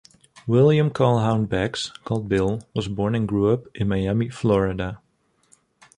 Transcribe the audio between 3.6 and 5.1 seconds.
in Miami, Florida.